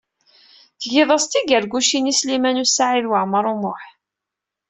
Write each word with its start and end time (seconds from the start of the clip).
Tgiḍ-as-d 0.81 1.29
tigargucin 1.31 2.11
i 2.11 2.13
Sliman 2.19 2.61
U 2.63 2.65
Saɛid 2.67 3.05
Waɛmaṛ 3.09 3.45
U 3.53 3.55
Muḥ. 3.61 3.81